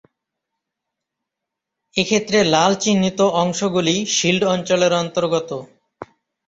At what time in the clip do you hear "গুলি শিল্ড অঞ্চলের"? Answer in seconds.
3.75-4.93